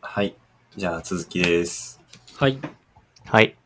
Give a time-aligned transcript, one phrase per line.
[0.00, 0.34] はい。
[0.76, 2.00] じゃあ続きです。
[2.36, 2.58] はい。
[3.24, 3.56] はい。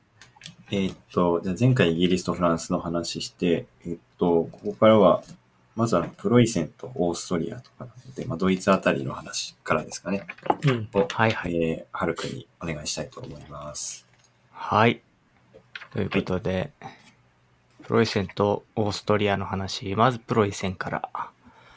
[0.71, 5.23] えーっと、じゃあ前回イギリスとフランスの話して、えーっと、ここからは、
[5.77, 10.27] まずはプロイセンとオーストリアとかなので、まあ、ドイツあたりの話からですかね。
[10.67, 10.89] うん。
[10.95, 11.57] を、はいはい。
[11.57, 14.07] えー、はるくんにお願いしたいと思います。
[14.51, 15.03] はい。
[15.93, 16.73] ということで、
[17.83, 21.31] プロイセンとオーストリアの話、まずプロイセンから。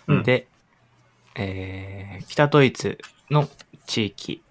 [0.07, 0.47] うんで、
[1.35, 2.97] えー北ドイツ
[3.29, 3.47] の
[3.85, 4.43] 地域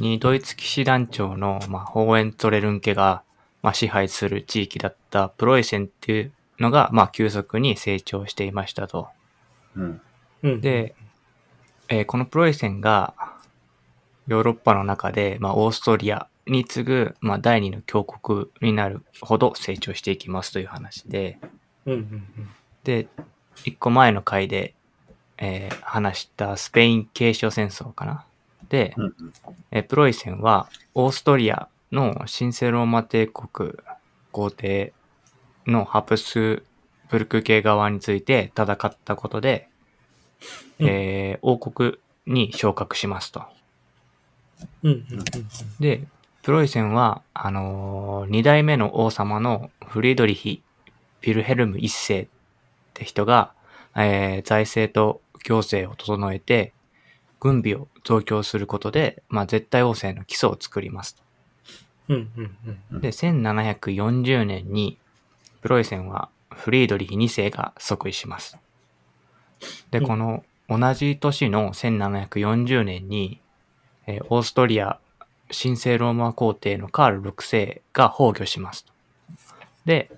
[0.00, 3.22] にドイツ騎士団長の、まあ、ホーエントレルン家が、
[3.62, 9.08] まあ、支配する地域だったプロイセンっていうのが、まあ、急速に成長していましたと。
[9.76, 10.00] うん。
[10.42, 10.60] うん。
[10.60, 10.94] で、
[11.88, 13.14] えーこのプロイセンが
[14.26, 21.38] ヨーロッパの中で、まあ、オーストリアに次ぐ、まあ、第二の強国になるほど成長していきますという話で、
[21.86, 21.92] うん。
[21.94, 22.26] うん。
[22.84, 23.08] で、
[23.64, 24.74] 一個前の回で、
[25.44, 28.24] えー話したスペイン継承戦争かな？
[28.68, 29.14] で、うん。
[29.70, 33.72] えープロイセンはオーストリアの神聖ローマ帝国
[34.32, 34.92] 皇帝
[35.66, 36.62] のハプス
[37.10, 39.68] ブルク系側について戦ったことで、
[40.80, 43.42] うんえー王国に昇格しますと。
[44.82, 44.92] うん。
[44.92, 45.24] うん。
[45.78, 46.06] で、
[46.42, 50.62] プロイセンは、あのー二代目の王様のフリードリヒ・
[51.22, 52.26] ヴィルヘルム一世っ
[52.94, 53.52] て人が、
[53.94, 56.72] えー財政と行政を整えて、
[57.38, 61.22] 軍備を増強することで、まあ、絶対王政の基礎を作りますと。
[62.08, 62.30] うん。
[62.36, 62.56] うん。
[62.92, 63.00] うん。
[63.00, 64.98] で、1740年に、
[65.60, 68.58] プロイセンはフリードリヒ2世が即位します。
[69.90, 73.40] で、うんこの同じ年の1740年に、
[74.06, 74.98] えーオーストリア
[75.50, 78.92] 神聖ローマ皇帝のカール6世が崩御しますと。
[79.84, 80.10] で、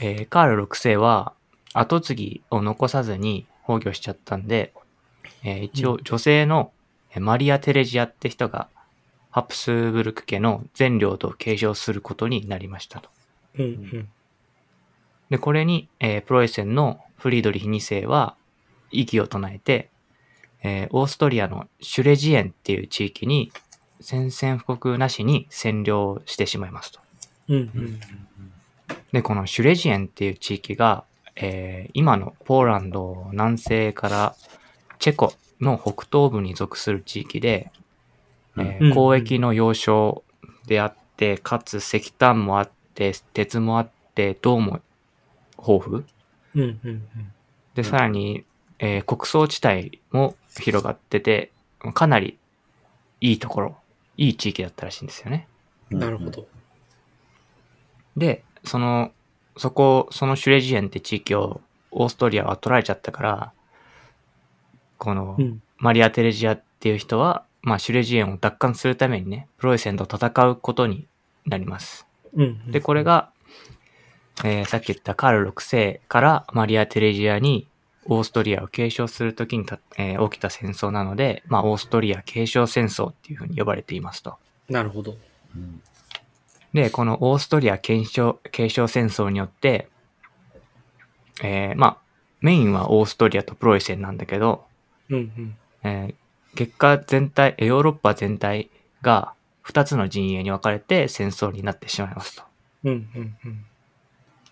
[0.00, 1.34] えーカール6世は
[1.74, 4.72] 後継ぎを残さずに崩御しちゃったんで、
[5.44, 6.72] えー一応女性の
[7.12, 8.68] えーマリア・テレジアって人が
[9.30, 13.10] ハプスブルク家の全領土を継承することになりましたと。
[13.58, 13.64] うん。
[13.64, 14.08] うん。
[15.30, 18.34] で、これに、えープロイセンのフリードリヒ2世は
[18.90, 19.88] 異議を唱えて、
[20.62, 23.52] えーオーストリアのシュレジエンっていう地域に
[24.00, 27.00] 宣戦布告なしに占領してしまいますと。
[27.48, 27.56] うん。
[27.56, 28.00] うん。
[29.12, 31.04] で、このシュレジエンっていう地域が、
[31.40, 34.36] えー今のポーランド南西から
[34.98, 37.70] チェコの北東部に属する地域で、
[38.58, 40.22] えーうん交易の要衝
[40.66, 44.80] であって、かつ石炭もあって、鉄もあって、銅も
[45.58, 46.04] 豊富。
[46.54, 46.80] うん。
[46.84, 47.02] うん。
[47.74, 48.44] で、さらに、
[48.78, 51.52] えー穀倉地帯も広がってて、
[51.94, 52.38] かなり
[53.20, 53.76] いいところ、
[54.16, 55.46] いい地域だったらしいんですよね。
[55.90, 56.30] なるほ。
[56.30, 56.46] ど。
[58.16, 59.12] で、その、
[59.60, 61.60] そこ、そのシュレジエンって地域を
[61.90, 63.52] オーストリアは取られちゃったから、
[64.96, 65.62] このうん。
[65.76, 71.06] マリア・テレジアっていう人は、まあシュレジエンを奪還するためにね、プロイセンと戦うことに
[71.44, 72.06] なります。
[72.34, 72.70] うん。
[72.70, 73.30] で、これ、が、
[74.42, 77.66] えーさっき言ったカール6世からマリア・テレジアに
[78.06, 84.36] オーストリアを継承するときにた、えー起きた戦争なので、まあ、オーストリア継承戦争っていうふうに呼ばれていますと。
[84.70, 85.16] なるほど。
[85.54, 85.82] うん。
[86.72, 89.88] で、このオーストリア継承継承戦争によって、
[91.42, 91.98] えーまあ、
[92.40, 94.64] メインはオーストリアとプロイセンなんだけど、
[95.08, 95.16] うん。
[95.16, 95.56] うん。
[95.82, 96.14] えー
[96.56, 98.70] 結果全体、えーヨーロッパ全体
[99.02, 102.42] が2つの陣営に分かれて戦争になってしまいますと。
[102.84, 103.08] うん。
[103.14, 103.36] うん。
[103.44, 103.64] うん。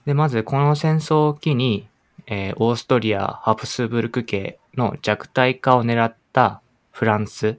[0.06, 1.88] で、まずこの戦争を機に、
[2.28, 6.62] えーオーストリア・ハプスブルク家の弱体化を狙った
[6.92, 7.58] フランス、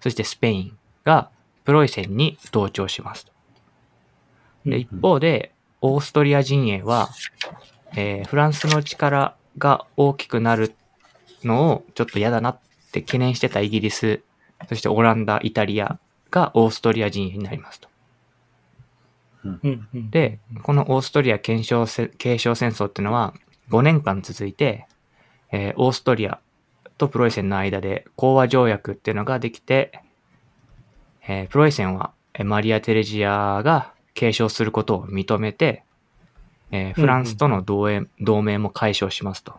[0.00, 1.30] そしてスペインが
[1.64, 3.32] プロイセンに同調しますと。
[4.66, 7.08] で、一方で、オーストリア陣営は、
[7.96, 10.74] えーフランスの力が大きくなる
[11.42, 12.58] のをちょっと嫌だなっ
[12.92, 14.22] て懸念してたイギリス、
[14.68, 15.98] そしてオランダ、イタリア
[16.30, 17.88] がオーストリア陣営になりますと。
[20.10, 23.32] で、このオーストリア継承せ継承戦争っていうのは
[23.70, 24.86] 5年間続いて、
[25.50, 26.40] えーオーストリア
[26.98, 30.02] とプロイセンの間で講和条約っていうのができて、
[31.26, 35.84] えープロイセンはえーマリア・テレジアが継承することを認めて、
[36.70, 39.54] えーフランスとの同盟同盟も解消しますと。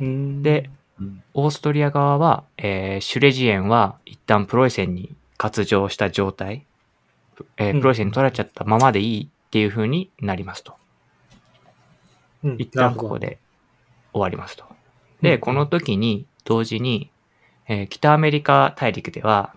[0.00, 0.42] うん。
[0.42, 0.70] で、
[1.00, 1.22] うん。
[1.34, 6.64] オーストリア側は、えーシュレジエンは一旦プロイセンに割譲した状態、
[7.56, 10.74] えーうんプロイセンに取られちゃったままでいいっていう風になりますと。
[12.44, 13.38] うん、一旦ここで
[14.12, 14.64] 終わりますと。
[15.22, 17.10] で、うんこの時に同時に、
[17.68, 19.54] えー北アメリカ大陸では、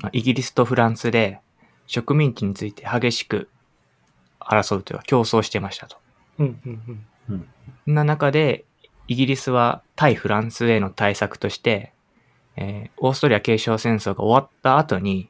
[0.00, 1.40] まあイギリスとフランスで
[1.88, 3.48] 植民地について激しく
[4.38, 5.96] 争うというか競争してましたと。
[6.38, 6.60] うん。
[6.64, 7.06] うん。
[7.30, 7.48] うん。
[7.84, 8.64] そんな中で、
[9.08, 11.92] イギリスは対フランスへの対策として、
[12.56, 15.28] えーオーストリア継承戦争が終わった後に、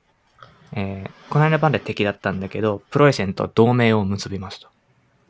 [0.72, 4.69] えーこの間まで敵だったんだけど、プロイセンと同盟を結びますと。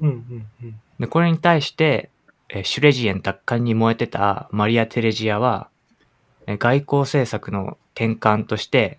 [0.00, 0.80] うんうんうん。
[0.98, 2.10] で、これに対して、
[2.48, 5.69] えーシュレジエン奪還に燃えてたマリア・テレジアは、
[6.46, 8.98] えー外交政策の転換として、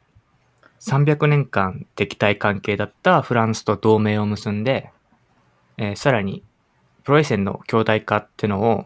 [0.79, 4.91] 300年間敵対関係だったフランスと同盟を結んで、
[5.77, 6.43] えーさらに、
[7.03, 8.85] プロイセンの強大化ってのを、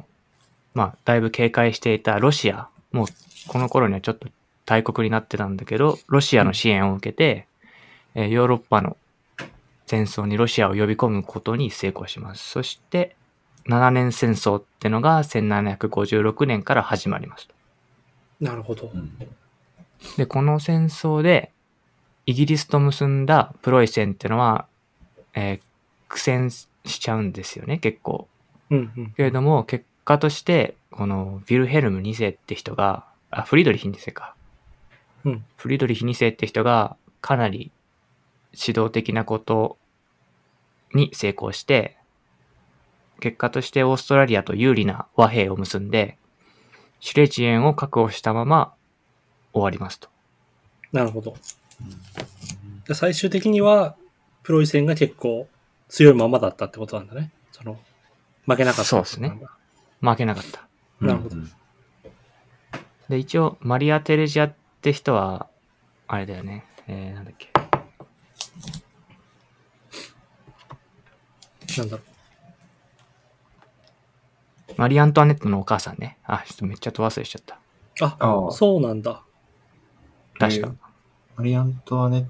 [0.73, 3.07] まあ、だいぶ警戒していたロシア、もう
[3.47, 4.27] この頃にはちょっと
[4.65, 7.47] 大国になってたんだけど、ロシアの支援を受けて、
[8.15, 8.97] えーヨーロッパの
[9.85, 12.49] 戦争にロシアを呼び込むことに成功します。
[12.49, 13.15] そして、
[13.67, 17.47] 7年戦争ってのが1756年から始まります。
[18.39, 18.97] なるほどう。
[18.97, 19.17] ん。
[20.17, 21.51] で、この戦争で、
[22.25, 24.67] イギリスと結んだプロイセンってのは、
[25.33, 25.61] えー
[26.13, 28.27] 苦戦しちゃうんですよね、結構。
[28.69, 29.13] うんうん。
[29.17, 34.35] けれども、結果として、このヴィルヘルム2世って人が、あ、フリードリヒ2世か。
[35.25, 37.71] うんフリードリヒ2世って人が、かなり
[38.51, 39.79] 指導的なこと
[40.93, 41.97] に成功して、
[43.19, 46.19] 結果としてオーストラリアと有利な和平を結んで、
[46.99, 48.75] シュレジエンを確保したまま
[49.51, 50.09] 終わりますと。
[50.91, 51.35] なるほど。
[52.87, 53.95] で最終的には、
[54.43, 55.47] プロイセンが結構
[55.87, 57.31] 強いままだったってことなんだね。
[57.51, 57.79] その、
[58.45, 59.51] 負けなかったってことなんだ。
[60.01, 60.67] 負けなかった。
[60.99, 61.51] なるほどうん
[63.09, 65.47] で、一応、マリア・テレジアって人は、
[66.07, 66.65] あれだよね。
[66.87, 67.49] えー、なんだっけ。
[71.77, 72.03] なんだろ
[74.77, 76.17] マリー・アントワネットのお母さんね。
[76.23, 77.59] あ、ちょっとめっちゃと忘れしちゃった。
[78.05, 79.23] ああ、そうなんだ。
[80.39, 80.73] 確か。
[81.35, 82.25] マリー・アントワネッ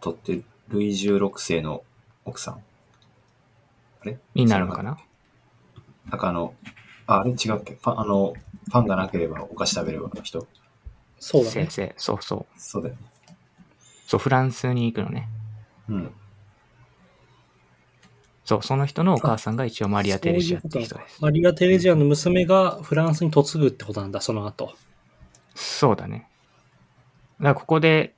[0.00, 1.82] トってルイ16世の
[2.24, 2.54] 奥さん。
[2.54, 4.18] あれ？
[4.34, 4.98] になるのかな？
[6.10, 6.54] なんかあの、
[7.06, 7.78] ああれ違うっけ？
[7.80, 8.34] パン、あの、
[8.70, 10.46] パンがなければお菓子食べればの人。
[11.18, 11.52] そうだね。
[11.52, 12.60] 先生、そうそう。
[12.60, 13.00] そうだよね。
[14.06, 15.28] そう、フランスに行くのね。
[15.88, 16.12] うん。
[18.44, 21.22] そう、その人のお母さんが一応マリア・テレジアってそういうです。
[21.22, 24.74] マリア・テレジアの娘がフランスに嫁ぐってことなんだ、その後。
[25.54, 26.29] そうだね。
[27.40, 28.14] だからここで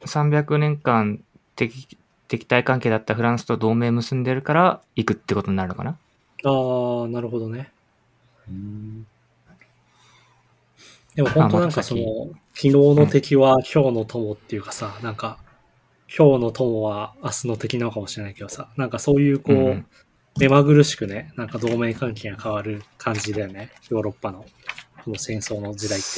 [0.00, 1.22] 300年間
[1.56, 1.86] 敵
[2.28, 5.90] 敵対関係だったフランスと同盟結んでるから行くってことになるのかな？
[5.90, 7.70] ああ、なるほどね。
[8.48, 9.06] うん
[11.16, 15.38] でも本当なんかその、昨日の敵は今日の友っていうかさ、なんか、
[16.06, 19.86] 今日の友は明日の敵なのかもしれないけどさ、なんかそういうこう、うん
[20.38, 23.72] 目まぐるしくね、なんか同盟関係が変わる感じだよね。
[23.88, 24.46] ヨーロッパの、
[25.04, 26.08] この戦争の時代って。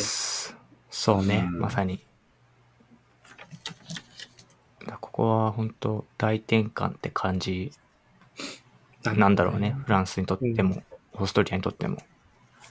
[0.90, 1.99] そうね、うんまさに。
[4.81, 7.70] だからここは本当大転換って感じ
[9.04, 9.76] なんだろうね。
[9.84, 10.82] フランスにとっても、
[11.12, 11.98] オーストリアにとっても。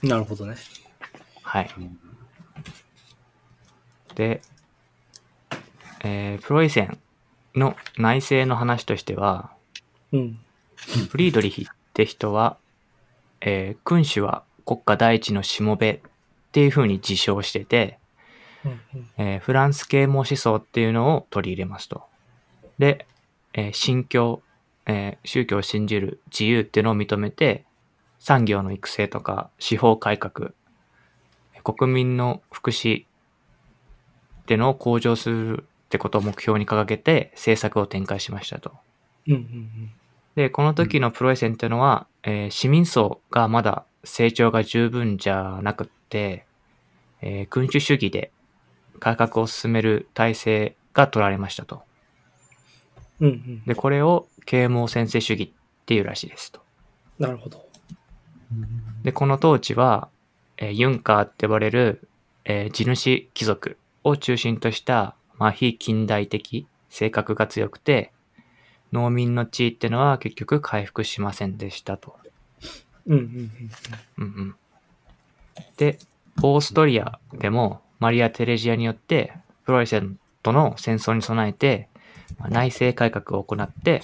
[0.02, 0.56] なるほどね。
[1.42, 1.70] はい。
[4.16, 4.42] で、
[6.04, 6.98] えープロイセン
[7.54, 9.50] の内政の話としては、
[10.12, 10.38] うん。
[11.08, 11.64] フリードリヒっ
[11.94, 12.58] て人は、
[13.40, 16.00] えー君主は国家第一のしもべっ
[16.52, 17.98] ていう風に自称してて、
[18.62, 22.11] うんうんえーフランス啓蒙思想っていうのを取り入れますと。
[22.78, 23.06] で、
[23.54, 24.42] えー信教、
[24.86, 27.64] えー宗教を信じる自由っていうのを認めて、
[28.18, 30.52] 産業の育成とか司法改革、
[31.64, 38.72] 国民の福祉っていうのを向上するってことを目標に掲げて政策を展開しましたと。
[39.28, 39.92] うんうん
[40.34, 46.46] で、この時のプロイセンっていうのは、えー市民層がまだ成長が十分じゃなくって、
[47.20, 48.32] えー君主主義で
[48.98, 51.82] 改革を進める体制が取られましたと。
[53.22, 53.28] うん。
[53.28, 53.64] うんうん。
[53.64, 56.60] で、これを啓蒙先制主義っていうらしいですと。
[57.18, 57.64] なるほど。
[59.02, 60.08] で、この統治は、
[60.58, 62.08] えーユンカーって呼ばれる、
[62.44, 68.12] えー地主貴族を中心とした、まあ、非近代的性格が強くて、
[68.92, 72.16] 農民の地位ってのは結局回復しませんでしたと。
[73.06, 73.50] うんうんうん。
[74.18, 74.54] うんうん。
[75.76, 75.98] で、
[76.42, 79.32] オーストリアでもマリア・テレジアによって
[79.64, 81.91] プロイセンとの戦争に備えてまあ
[82.48, 84.00] 内政改革を行って、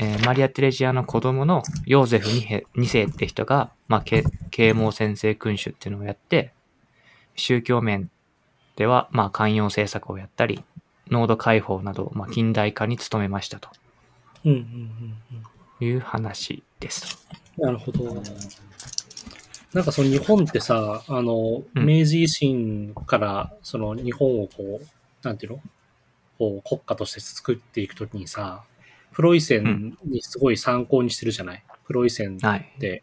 [0.00, 6.52] えーマリア・テレジアの子供のヨーゼフ2世って人が、まあ、け啓蒙先制君主っていうのをやって、
[7.34, 8.10] 宗教面
[8.76, 10.64] では、まあ、寛容政策をやったり、
[11.08, 13.68] 濃度解放など、まあ、近代化に努めましたと
[14.44, 14.62] うんうんうん
[15.80, 15.88] うん。
[15.88, 17.26] いう話です。
[17.58, 18.22] なるほど。
[19.72, 24.86] なんかその日本ってさ、あの、うん明治維新からその日本をこう、
[25.22, 25.60] なんていうの？
[26.38, 28.62] こう国家として作っていくときにさ、
[29.12, 32.72] プロイセンにすごい参考にしてるじゃない、プロイセンはい。
[32.78, 33.02] で、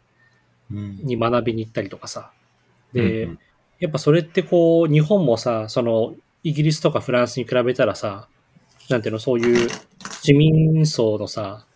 [0.70, 2.30] うんに学びに行ったりとかさ。
[2.92, 3.38] で、うん
[3.80, 6.14] やっぱそれってこう、日本もさ、その、
[6.44, 8.28] イギリスとかフランスに比べたらさ、
[8.88, 9.68] なんていうの、そういう
[10.22, 11.66] 市民層のさ、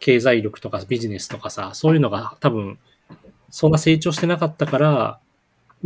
[0.00, 2.78] 経済力とかビジネスとかさ、そういうのが多分、
[3.50, 5.20] そんな成長してなかったから、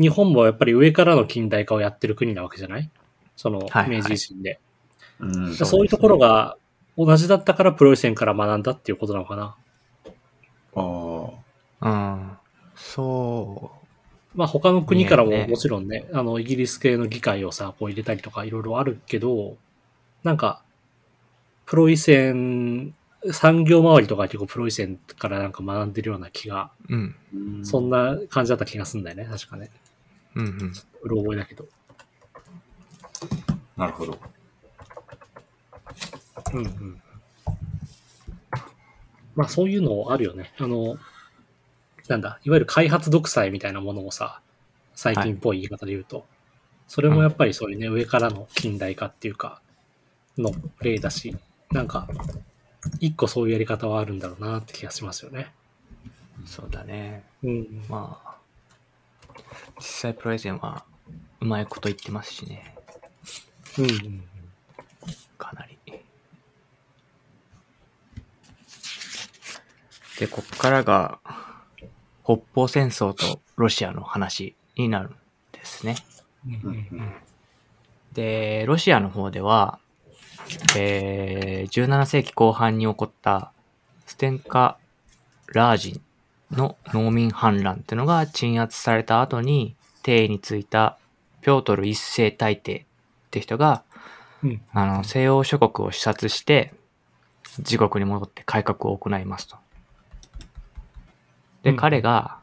[0.01, 2.89] 日本もやっぱり上からの近代化をやってる国なわけじゃない？
[3.37, 4.61] そのはいはい明治維新で。
[5.21, 6.57] うんそういうところが
[6.97, 9.57] 同じだったからプロイセンから学んだっていうことなのかな。
[10.75, 11.31] あ
[11.81, 11.89] あ。
[11.89, 12.39] うん。
[12.77, 13.73] そ
[14.35, 19.57] まあ他の国からももちろんね、あの、イギリス系の議会をさ、こう入れたりとかいろいろあるけど、
[20.23, 20.63] なんか、
[21.67, 22.95] プロイセン、
[23.33, 26.95] 産業周りとか結構プロイセンからなんか学んでるような気が、う。
[26.95, 27.17] うん。
[27.35, 29.71] うんそんな感じだった気がするんだよね、確かね。
[30.35, 30.73] うんうん。
[31.03, 31.67] うろ覚えだけど。
[33.77, 34.19] なるほど。
[36.53, 37.03] うんうん。
[39.35, 40.53] まあそういうのあるよね。
[40.59, 40.99] あの、
[42.09, 44.41] なんだ、いわゆる開発独裁みたいなものをさ、
[44.95, 46.27] 最近っぽい言い方で言うと、
[46.89, 49.61] それもやっぱりそういうね、上からの近代化っていうか、
[50.39, 51.37] の例だし、
[51.71, 52.09] なんか、
[53.01, 55.53] 一個そういうやり方はあるんだろうなって気がしますよね。
[56.47, 57.25] そうだね。
[57.43, 57.85] うん。
[57.89, 58.37] まあ、
[59.79, 60.85] 実際プレゼンは
[61.41, 62.75] うまいこと言ってますしね。
[63.79, 64.25] うんうん。
[65.37, 65.78] かなり。
[70.19, 71.21] で、こっからが、
[72.25, 75.17] 北方戦争とロシアの話になるん
[75.53, 75.97] ですね。
[78.13, 79.79] で、ロシアの方では、
[80.77, 83.53] えー、17世紀後半に起こった
[84.07, 84.79] ステンカ・
[85.47, 86.01] ラージ
[86.53, 90.99] ンの農民反乱っていうのが鎮圧された後に、帝位についた
[91.43, 92.85] ピョートル一世大帝っ
[93.31, 93.85] て人が、
[94.43, 96.73] うんあの、西欧諸国を視察して、
[97.59, 99.57] 自国に戻って改革を行いますと。
[101.63, 102.39] で、うん彼が、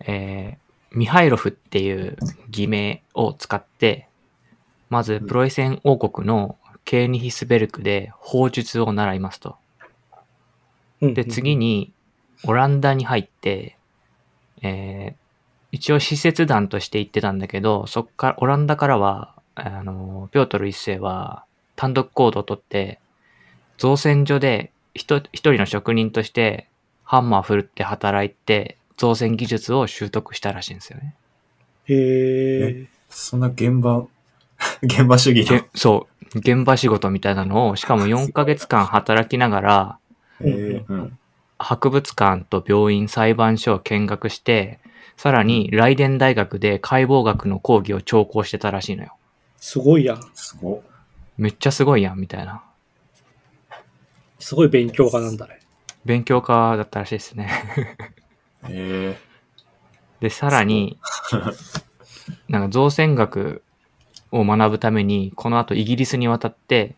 [0.00, 2.16] えー、ミハイロフっていう
[2.50, 4.08] 偽名を使って、
[4.88, 9.56] まず、プロイセン王国のケーニヒスベルクで法術を習いますと。
[11.00, 11.14] うん。
[11.14, 11.92] で、次に、
[12.44, 13.76] オランダに入って、
[14.62, 15.26] えー
[15.72, 21.44] 一応使節団として行ってたんだけど、そっから、オランダからは、あの、ピョートル一世は
[21.76, 22.98] 単独行動をとって、
[23.76, 26.68] 造船所で一一人の職人として
[27.06, 31.14] ハンマー振るって働いて、造船技術を習得したらしいんですよね。
[31.84, 31.94] へ
[32.82, 32.86] え。
[33.08, 34.06] そんな現場、
[34.82, 35.60] 現場主義の？
[35.60, 35.68] げ。
[35.74, 39.98] そう、現場仕事みたいなのを、しかも4ヶ月間働きながら。
[41.58, 44.80] 博物館と病院、裁判所を見学して、
[45.16, 49.16] さらに、ライデン大学で解剖学の講義を聴講してたらしいのよ。
[49.58, 50.20] すごいやん。
[50.34, 50.80] すごっ。
[51.38, 52.62] めっちゃすごいやん、みたいな。
[54.38, 55.60] すごい勉強家なんだね。
[56.06, 57.50] 勉強家だったらしいですね。
[58.68, 59.18] え
[60.20, 60.98] で、さらに、
[62.48, 63.62] なんか造船学
[64.30, 66.94] を学ぶために、この後イギリスに渡って、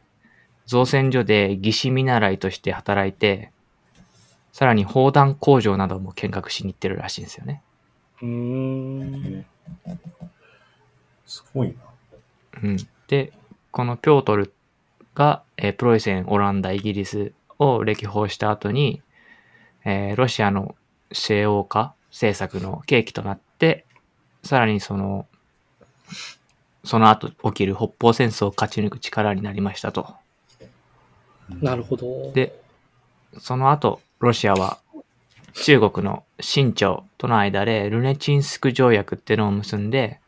[0.66, 3.50] 造船所で技師見習いとして働いて、
[4.52, 7.62] さらに砲弾工場なども見学しに行ってるらしいんですよね。
[8.20, 9.14] うーん。
[9.24, 9.44] ー、
[11.24, 11.74] すごいな。
[12.62, 12.76] うん。
[13.06, 13.32] で、
[13.70, 14.52] このピョートル
[15.14, 19.02] が、えープロイセン、オランダ、イギリスを歴訪した後に、
[19.84, 20.74] えーロシアの
[21.12, 23.84] 西欧化政策の契機となって、
[24.44, 25.26] さらにその、
[26.84, 30.14] その後起きる北方戦争を勝ち抜く力になりましたと。
[31.60, 32.32] なるほど。
[32.32, 32.58] で、
[33.38, 34.78] その後、ロシアは
[35.54, 40.20] 中国の清朝との間でルネチンスク条約っていうのを結んで、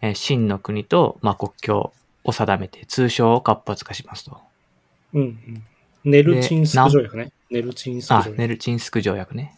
[0.00, 1.92] えー清の国と、まあ、国境
[2.24, 4.38] を定めて通称を活発化しますと。
[5.14, 5.62] うんうん。
[6.04, 7.32] ネルチンスク条約ね。
[7.50, 8.38] ネルチンスクあ条、約。
[8.38, 9.54] ネルチンスク条約ね。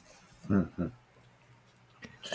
[0.49, 0.93] うんうん。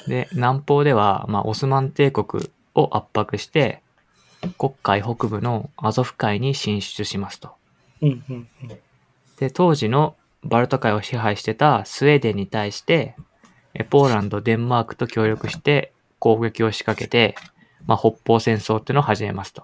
[0.08, 3.82] で、南方では、まあ、オスマン帝国を圧迫して、
[4.58, 7.52] 黒海北部のアゾフ海に進出しますと。
[8.02, 8.68] うんうんうん。
[9.38, 13.16] で、当時のバルト海を支配してたスウェーデンに対して、
[13.74, 17.36] えポーランド、デンマークと協力して攻撃を仕掛けて、
[17.86, 19.64] まあ、北方戦争っていうのを始めますと。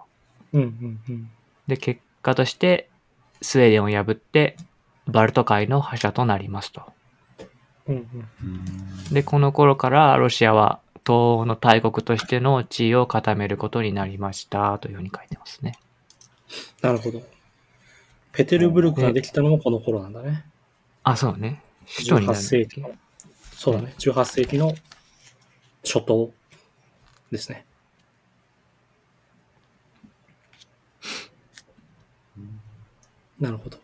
[0.53, 1.31] うんうんうん。
[1.67, 2.89] で、結果として、
[3.43, 4.57] スウェーデンを破って、
[5.05, 6.81] バルト海の覇者となりますと。
[7.87, 8.29] うんうん。
[8.43, 8.45] う
[9.09, 15.73] んで、この頃からロシアは東欧の大国としての地位を固めることになりましたというふうに書いてますね。
[16.81, 17.21] なるほど。
[18.31, 20.45] ペテルブルクができたのもこの頃なんだね。
[21.03, 21.61] あ、そうね。
[21.93, 22.41] 首都にな18る。
[22.41, 22.91] 世紀の。
[23.51, 23.93] そうだね。
[23.99, 24.73] 18世紀の
[25.83, 26.31] 初頭
[27.31, 27.65] ですね。
[33.43, 33.77] なるほど。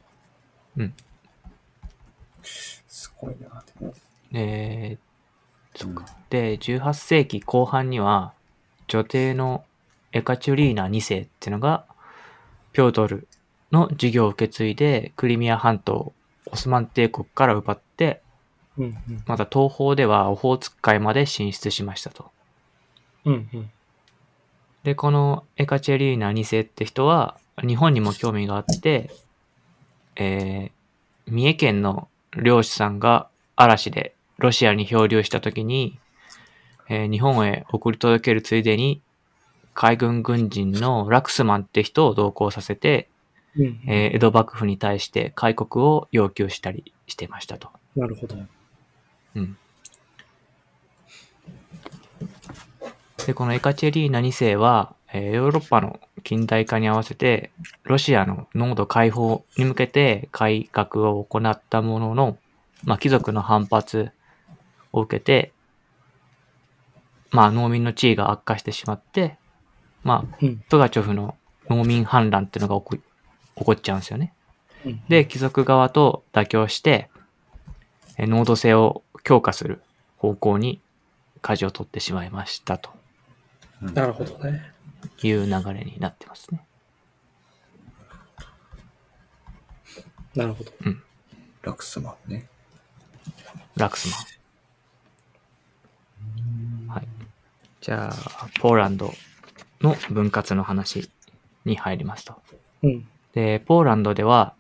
[2.44, 3.62] すごいな。
[4.32, 6.06] えー、そっか。
[6.30, 8.32] で、18世紀後半には、
[8.88, 9.66] 女帝の
[10.14, 11.84] エカチュリーナ2世っていうのが、
[12.72, 13.28] ピョードル
[13.74, 16.14] の事業を受け継いで、クリミア半島を
[16.54, 18.22] オスマン帝国から奪って、
[18.78, 19.24] うんうん。
[19.26, 22.32] また東方ではオホーツク海まで進出しましたと。
[23.26, 23.72] うんうん。
[24.84, 27.38] で、このエカチェリーナ2世って人は、
[27.68, 29.12] 日本にも興味があって、
[30.20, 35.98] えー、三重県の漁師さんが嵐でロシアに漂流した時に、
[36.90, 39.02] えー日本へ送り届けるついでに、
[39.74, 43.08] 海軍軍人のラクスマンって人を同行させて、
[43.56, 47.70] うんうんえー江戸幕府に対して開国を要求したりしてましたと。
[47.96, 48.36] なるほど。
[49.36, 49.58] うん。
[53.26, 57.52] で、このエカチェリーナ2世は、えーヨーロッパの近代化に合わせて、
[57.84, 62.38] ロシアの濃度解放に向けて改革を行ったものの、
[62.84, 64.12] まあ、貴族の反発
[64.92, 65.52] を受けて、
[67.32, 69.38] まあ、農民の地位が悪化してしまって、
[70.04, 70.38] まあ、
[70.70, 71.36] ガチョフの
[71.70, 73.04] 農民反乱っていうのが起こ
[73.56, 74.34] 起こっちゃうんですよね。
[74.86, 77.10] うんで、貴族側と妥協して、
[78.18, 79.82] えー濃度性を強化する
[80.18, 80.82] 方向に
[81.42, 82.90] 舵を取ってしまいましたと
[83.82, 84.69] なるほどね。
[85.24, 86.66] いう流れになってますね。
[90.36, 90.72] なるほど。
[91.64, 92.48] ラクスマンね。
[93.76, 94.18] ラクスマ
[96.88, 96.96] ン。
[96.96, 97.08] はい。
[97.82, 99.14] じゃあ、ポーランド
[99.82, 101.10] の分割の話
[101.66, 102.36] に入りますと。
[102.84, 103.08] うん。
[103.34, 104.54] で、ポーランドでは、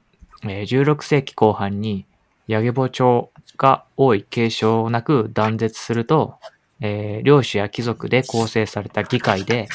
[0.43, 2.05] えー16世紀後半に
[2.47, 6.39] ヤゲボ朝が多い継承なく断絶すると、
[6.79, 9.67] えー領主や貴族で構成された議会で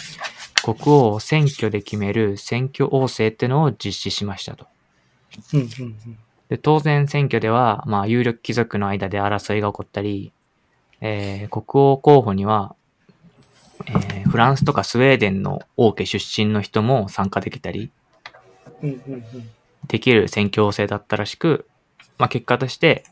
[0.64, 4.66] 国王を選挙で決める選挙王政ってのを実施しましたと。
[5.52, 6.18] うんうんうん。
[6.49, 10.33] で当然選挙では、まあ、有力貴族の間で争いが起こったり、
[11.02, 12.75] えー国王候補には、
[13.87, 17.92] えーフランスとかスウェーデンの王家出身の人も参加できたり、
[18.83, 19.25] うんうんうん。
[19.86, 21.69] できる選挙制だったらしく、
[22.17, 23.04] まあ、結果として、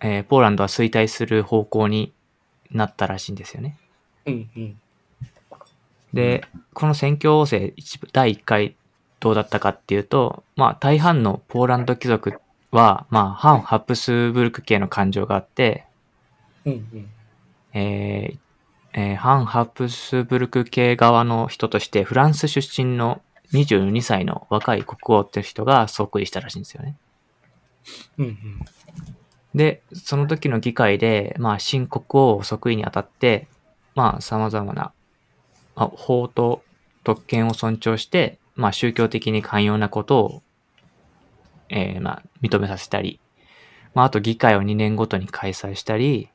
[0.00, 2.14] えーポーランドは衰退する方向に
[2.70, 3.76] なったらしいんですよね。
[4.24, 4.80] うんうん。
[6.12, 6.44] で、
[6.74, 8.76] この選挙王政一部第1回
[9.20, 12.40] どうだったかっていうと、まあ大半のポーランド貴族
[12.70, 15.84] は、まあ反ハプスブルク系の感情があって、
[16.64, 17.10] うんうん。
[17.74, 18.38] えー
[18.94, 23.20] えー反ハプスブルク系側の人としてフランス出身の
[23.52, 26.96] 22歳の若い国王って人が即位したらしいんですよね。
[28.18, 28.38] うんうん。
[29.54, 33.48] で、その時の議会で、まあ、新国王即位にあたって、
[33.94, 34.92] まあ、様々な、
[35.78, 36.64] まあ、法と
[37.04, 40.42] 特権を尊重して、まあ、宗教的に寛容なことを、
[41.68, 43.20] えーまあ、認めさせたり、
[43.94, 46.28] まあ、あと議会を2年ごとに開催したり、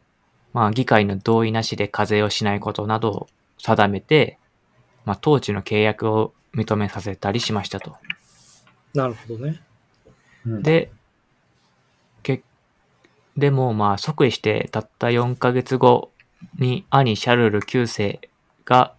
[0.53, 3.27] まあ、議会の同意なしで課税をしないことなどを
[3.57, 4.39] 定めて、
[5.03, 7.97] まあ、統治の契約を認めさせたりしましたと。
[8.93, 9.61] なるほどね。
[10.45, 10.89] うん、で、
[12.21, 12.43] け
[13.35, 16.11] でもまあ即位してたった4ヶ月後
[16.57, 18.21] に兄シャルル9世
[18.63, 18.93] が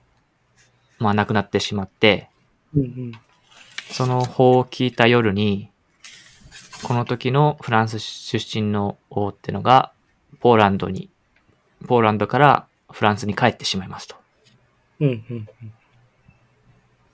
[0.99, 2.29] まあ亡くなってしまって、
[2.75, 3.13] うんうん。
[3.91, 5.71] その法を聞いた夜に、
[6.83, 9.93] この時のフランス出身の王ってのが、
[10.41, 11.11] ポーランドに、
[11.87, 14.17] ポーランドからフランスに帰ってしまいますと。
[15.01, 15.73] うんうんうん。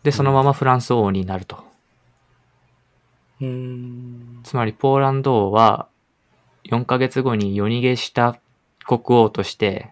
[0.03, 1.65] で、そのままフランス王になると。
[3.41, 4.41] うーん。
[4.43, 5.89] つまりポーランド王は
[6.65, 8.39] 4ヶ月後に夜逃げした
[8.87, 9.91] 国王として、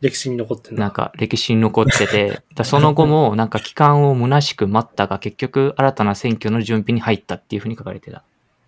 [0.00, 0.74] 歴史に残って。
[0.74, 8.22] なんか歴史に残ってて、 だその後もなんか期間を虚しく待ったが結局新たな選挙の準備に入ったっていうふうに書かれてた。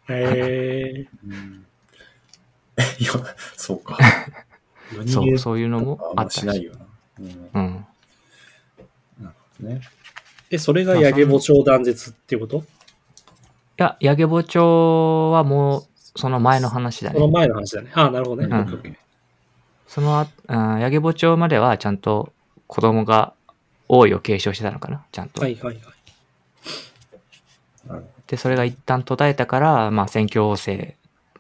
[0.09, 1.09] へえ。
[1.27, 1.67] うん
[2.99, 3.13] いや、
[3.57, 3.99] そうか。
[5.07, 6.87] そう、げそういうのもあったらしないよな。
[7.21, 7.87] うんうん。
[9.21, 9.81] なるほどね。
[10.51, 12.59] え、それがヤゲボ朝断絶っていうこと？
[12.59, 12.63] い
[13.77, 15.85] や、ヤゲボ朝はもう
[16.17, 17.33] その前の話だそのね。
[17.33, 17.91] 前の話だね。
[17.95, 18.49] ああ、なるほどね。
[18.51, 18.97] うんオッケーオッケー
[19.93, 22.33] そのあ、うんヤゲボ朝まではちゃんと
[22.67, 23.35] 子供が
[23.89, 25.43] 王位を継承してたのかなちゃんと。
[25.43, 25.79] はいはい
[27.87, 28.03] はい。
[28.27, 30.95] で、それが一旦途絶えたから、まあ選挙王政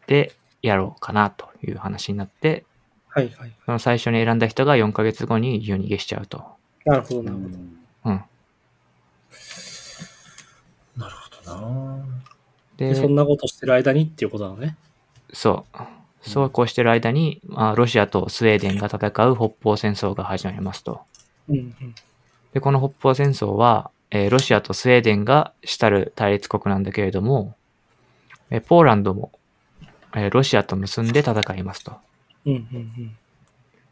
[0.06, 2.66] でやろうかなという話になって、
[3.08, 3.52] はいはい。
[3.64, 6.44] その最初に選んだ人が4ヶ月後に夜逃げしちゃうと。
[6.84, 7.30] なるほどど。
[7.30, 7.46] なるほど。
[7.46, 7.54] うん
[8.04, 8.24] うん。
[10.98, 12.04] なるほどな。
[12.76, 14.76] で、で、そんなことしてる間にっていうことなのね。
[15.32, 16.01] そう。
[16.22, 21.00] そうこうしてる間に、まあ、ロシアとスウェーデンが戦う北方戦争が始まりますと。
[22.54, 27.54] で、この北方戦争は、えーロシアとスウェーデンが主たる対立国なんだけれども、
[28.50, 29.32] えーポーランドも、
[30.14, 31.92] えーロシアと結んで戦いますと。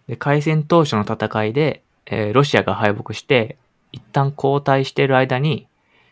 [0.06, 3.56] で、開戦当初の戦いで、えーロシアが敗北して、
[3.92, 5.66] 一旦後退している間に、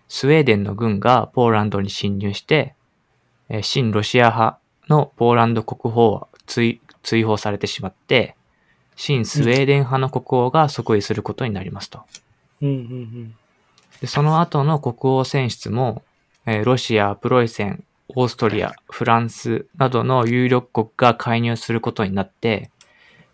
[0.08, 2.74] スウェーデンの軍がポーランドに侵入して、
[3.50, 8.34] えー親ロシア派のポーランド国王は追追放されてしまって、
[8.96, 12.00] 親スウェーデン派の国王が即位することになりますと。
[12.60, 13.34] うんうん
[14.00, 16.02] でその後の国王選出も、
[16.46, 22.70] えーロシア、プロイセン、オーストリア、フランスなどの有力国が介入することになって、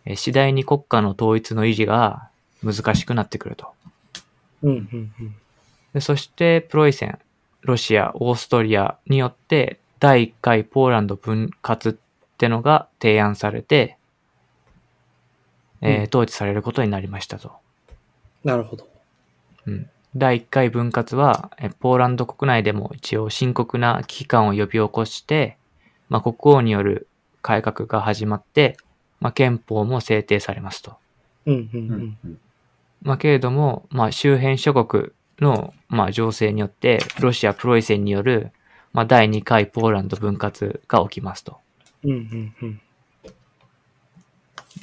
[0.07, 2.29] えー次第に国家の統一の維持が
[2.63, 3.69] 難しくなってくると。
[4.63, 4.71] うん。
[4.71, 5.35] うんうんうん。
[5.93, 7.19] でそして、プロイセン、
[7.61, 11.95] ロシア、オーストリアによって、第1回ポーランド分割っ
[12.37, 13.97] てのが提案されて、
[15.81, 17.53] えーうん統治されることになりましたと。
[18.45, 18.87] なるほど。
[19.67, 25.57] うん第1回分割は、えポーランド国内でも一応深刻な危機感を呼び起こして、
[26.11, 27.09] まあ、国王による
[27.41, 28.77] 改革が始まって、
[29.21, 30.97] まあ、憲法も制定されますと。
[31.47, 32.19] うんうんううんん。
[32.25, 32.39] うん
[33.01, 38.53] まあ、けれども、まあ、周辺諸国の、まあ、情勢によって、ロシア・プロイセンによる、
[38.95, 41.59] まあ、第2回ポーランド分割が起きますと。
[42.05, 42.81] うんうんうん。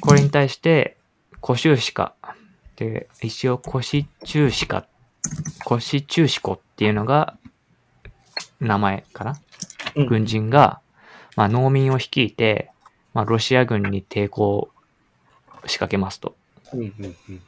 [0.01, 0.97] これに対して、
[1.39, 2.13] コシューシカ。
[2.75, 4.85] で、一応コシチューシカ、
[5.63, 7.37] コシチューシコっていうのが、
[8.59, 9.39] 名前かな
[9.95, 10.81] うん軍人が、
[11.37, 12.69] まあ、農民を率いて、
[13.13, 14.69] まあ、ロシア軍に抵抗を
[15.67, 16.35] 仕掛けますと。
[16.73, 16.93] うんうん
[17.29, 17.41] うん。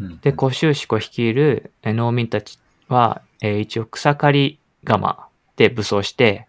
[0.00, 5.27] うんで、コシューシコ率いるえ農民たちは、えー一応草刈り釜
[5.58, 6.46] で武装して、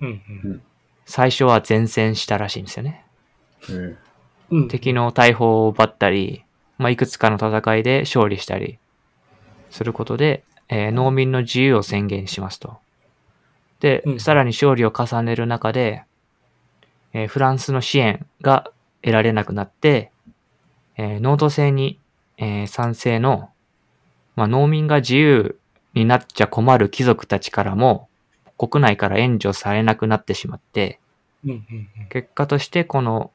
[0.00, 0.62] うんうん
[1.06, 3.04] 最初は前線したらしいんですよね。
[3.64, 3.96] えー
[4.50, 4.68] うん。
[4.68, 6.44] 敵の大砲を奪ったり、
[6.78, 8.78] まあ、いくつかの戦いで勝利したり
[9.70, 12.76] することで、えー農民の自由を宣言しますと。
[13.80, 16.04] で、うんさらに勝利を重ねる中で、
[17.12, 18.70] えーフランスの支援が
[19.02, 20.12] 得られなくなって、
[20.96, 21.98] えー農土制に、
[22.36, 23.50] えー賛成の、
[24.36, 25.58] まあ、農民が自由
[25.94, 28.06] になっちゃ困る貴族たちからも、
[28.60, 31.00] 国内から援助されなくなってしまって、
[31.46, 31.58] うんうん
[31.98, 32.08] うん。
[32.10, 33.30] 結果としてこの、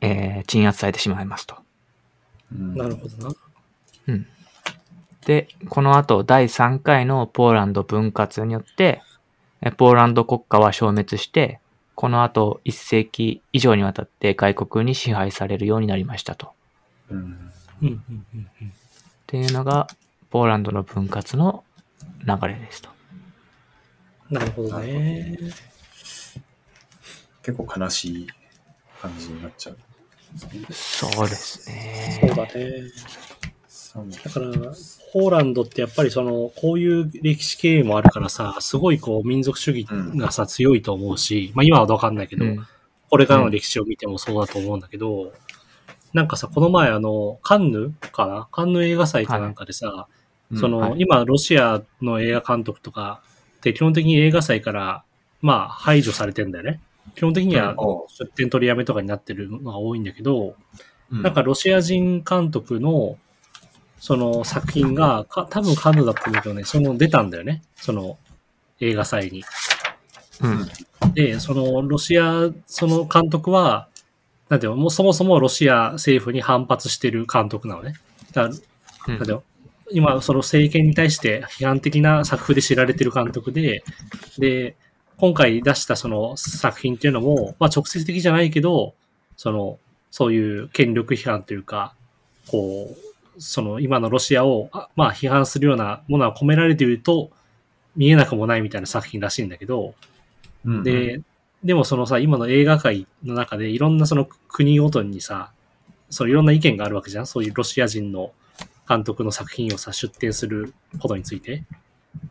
[0.00, 1.56] えー鎮圧されてしまいますと。
[2.52, 3.34] うんなるほどな。
[5.26, 9.02] で、この後第3回のポーランド分割によって、
[9.60, 11.58] えポーランド国家は消滅して、
[11.96, 16.52] この後1世紀以上にわたって外国に支配されるようになりましたと。
[17.10, 17.26] うんうん
[17.82, 18.26] うんうん
[18.62, 18.68] うん。
[18.68, 18.72] っ
[19.26, 19.88] ていうのが、
[20.30, 21.64] ポーランドの分割の
[22.24, 22.95] 流れですと。
[24.30, 25.38] なるほどね。
[27.42, 28.26] 結構悲しい
[29.00, 29.78] 感じになっちゃう。
[30.72, 32.18] そうですね。
[32.20, 32.82] そうだね。
[33.68, 34.72] そうだから、
[35.12, 39.86] ポーランドってやっぱりその、こういう歴史経営もあるからさ、すごいこう民族主義
[40.16, 42.66] がさ、強いと思うし、まあ今はわかんないけど、うん。
[43.08, 45.32] これからの歴史を見てもそうだと思うんだけど、
[46.12, 48.48] なんかさ、この前あの、カンヌかな？
[48.50, 50.08] カンヌ映画祭かなんかでさ、
[50.58, 53.22] その、はい今、ロシアの映画監督とか
[53.70, 55.02] って基本的に映画祭から、
[55.42, 56.80] まあ、排除されてんだよね。
[57.16, 60.54] 基本的にはお出展取りやめとかになってるのが多いんだけど、
[61.10, 63.16] うんなんかロシア人監督の、
[64.00, 67.62] その作品が、か多分カンヌだったんだけどね、その出たんだよね。
[67.76, 68.18] その
[68.80, 69.44] 映画祭に。
[70.40, 71.14] うん。
[71.14, 73.88] で、そのロシア、その監督は、
[74.48, 77.94] なんていうの、もうそもそもロシア政府に反発してる監督なのね。
[78.32, 78.52] だからうん
[79.06, 79.42] なんていうの
[79.90, 83.84] 今、その政権に対して批判的な作風で知られてる監督で、
[84.38, 84.76] で、
[85.18, 88.94] 今回出したその作品っていうのも、まあ直接的じゃないけど、
[89.36, 89.78] その、
[90.10, 91.94] そういう権力批判というか、
[92.48, 92.94] こ
[93.36, 97.30] う、その今のロシアを、あまあ批判するようなものは込められていると
[97.96, 99.94] 見えなくもないみたいな作品らしいんだけど、
[100.64, 101.20] うんで、
[101.64, 105.50] でもそのさ、今の映画界の中でいろんなその国ごとにさ、
[106.10, 107.26] そういろんな意見があるわけじゃん。
[107.26, 108.32] そういうロシア人の
[108.88, 111.64] 監督の作品をさ、出展することについて。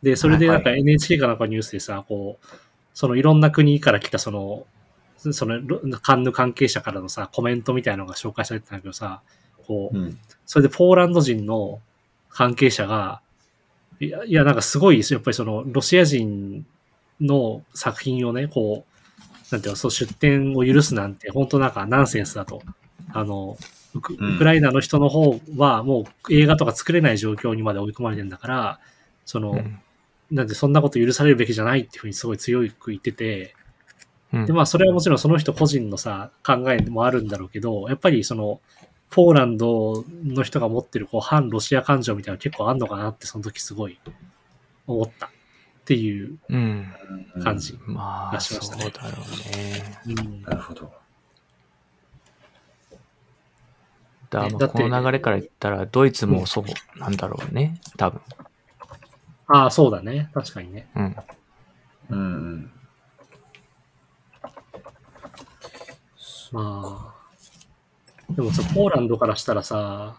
[0.02, 2.46] で、それでなんかは NHK かなんかニュースでさ、こう、
[2.94, 4.66] そのいろんな国から来たその、
[5.18, 9.22] そのロカンヌ関係者からのさ、コメントみたいなのが紹介されてたんだけどさ、
[9.68, 11.82] こう、うんそれでポーランド人の
[12.30, 13.22] 関係者が、
[14.00, 15.18] いや、いやなんかすごいですよ。
[15.18, 16.66] やっぱりその、ロシア人
[17.20, 18.96] の作品をね、こう、
[19.52, 22.62] なんていうの、そう出展を許すなんて、本当なんかナンセンスだと。
[23.12, 23.58] あの、
[23.96, 28.80] ウクうんウクライナの人の方はもう映画とか作れない状況にまで追い込まれてるんだから、
[29.26, 29.80] その、うん
[30.32, 33.54] なんでそんなこと許されるべきじゃないっていうふうにすごい強く言ってて、
[34.34, 38.60] うんで、まあ、それはもちろんその人個人のさ、考えもあるんだろうけど、やっぱりその、
[39.12, 44.00] ポーランドの人が持ってるこう反ロシア感情みたいなの結構あんのかなって、その時すごい
[44.88, 45.30] 思ったっ
[45.86, 46.88] ていううん。
[47.44, 47.78] 感じ。
[47.86, 50.24] まあ、がしましたねそうだろうね。
[50.26, 50.92] うんなるほど。
[54.36, 57.80] だからまあこの流れから言ったら、ドイツもそうなんだろうね。
[57.98, 58.22] 多分。
[59.48, 60.30] ああ、そうだね。
[60.34, 60.88] 確かにね。
[60.96, 61.16] うん。
[62.10, 62.72] うんうん。
[66.52, 68.34] まあ。
[68.34, 70.18] でもさ、ポーランドからしたらさ、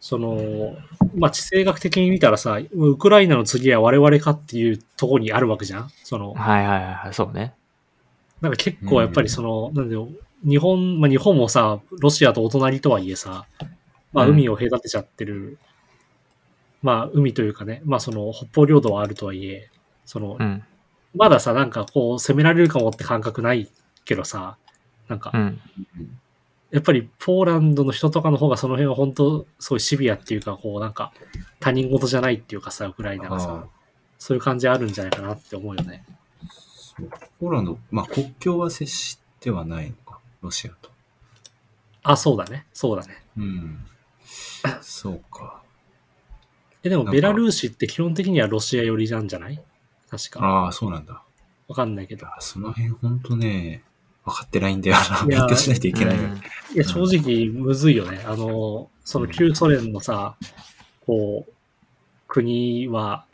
[0.00, 0.76] その、
[1.14, 7.54] まあ、地政学的に見たらさ、ウクライナの次は我々かっていうところにあるわけじゃんその、はいはいはいはい、そうね。
[8.40, 10.08] なんか結構やっぱりその、なんだよ、
[10.44, 13.46] 日本、まあ日本もさ、ロシアとお隣とはいえさ、
[14.12, 15.58] まあうん海を隔てちゃってる、
[16.82, 19.70] まあ海というかね、まあその北方領土はあるとはいえ、
[20.04, 20.64] そのう、ん。
[21.14, 23.68] まださ、なんかこう攻められるかもって感覚ない
[24.04, 24.56] けどさ、
[25.08, 25.60] なんかう、ん。
[26.70, 31.12] やっぱりポーランドの人とかの方がその辺は本当すごいシビアっていうか、こうなんか
[31.60, 33.66] 他人事じゃないっていうかさ、ウクライナがあさ、
[34.18, 36.04] そういう感じあるんじゃないかなって思うよね。
[37.40, 40.07] ポーランド、まあ国境は接してはないのか、
[40.42, 40.90] ロシアと。
[42.02, 42.66] あ、そうだね。
[42.72, 43.22] そうだね。
[43.36, 43.78] うん。
[44.82, 45.62] そうか。
[46.82, 49.60] え、でもベラルーシって基本的にはロシア寄りなんじゃない？
[50.10, 50.40] 確か。
[50.44, 51.22] ああ、そうなんだ。
[51.66, 52.26] わかんないけど。
[52.40, 53.82] その辺ほんとね、
[54.24, 55.26] 分かってないんだよな。
[55.26, 56.16] 勉強しないといけない。
[56.16, 56.40] うん
[56.74, 58.22] いや、正直むずいよね。
[58.26, 60.36] あの、その旧ソ連のさ、
[61.06, 61.52] こう、
[62.28, 63.24] 国は、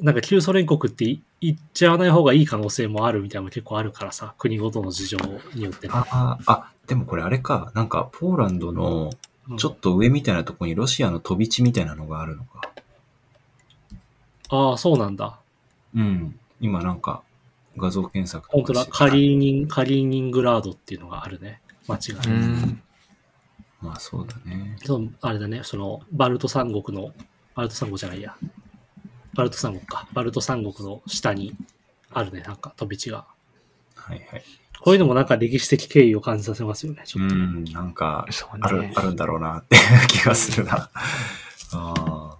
[0.00, 5.18] なんか旧ソ連国ってい言っちゃわない方がいい可能性もあるみたいなのも結構あるからさ、国ごとの事情
[5.54, 5.94] によってね。
[5.94, 7.70] ああ、あ、でもこれあれか。
[7.74, 9.10] なんか、ポーランドの
[9.50, 12.60] うんちょっと上みたいなところにロシアの飛び地みたいなのがあるのか。
[14.50, 15.38] ああ、そうなんだ。
[15.94, 16.38] うん。
[16.60, 17.22] 今なんか、
[17.76, 18.80] 画像検索と本当だ。
[18.82, 21.62] してカリーニン、カリーニングラードっていうのがあるね。
[21.86, 22.26] 間違いない。
[22.26, 22.82] うん。
[23.80, 24.76] まあそうだね。
[24.84, 27.14] そうあれだね、その、バルト三国の、
[27.54, 28.36] バルト三国じゃないや。
[29.38, 30.08] バルト三国か。
[30.12, 31.54] バルト三国の下に
[32.10, 33.24] あるね、なんか飛び地が。
[33.94, 34.44] はいはい。
[34.80, 37.02] こういうのもなんか歴史的経緯を感じさせますよね。
[37.04, 38.26] ちょっとうん、なんか、
[38.60, 38.92] あるね、。
[38.96, 39.76] あるんだろうなって
[40.08, 40.74] 気がするな。
[40.74, 40.90] あ
[41.72, 42.36] あ。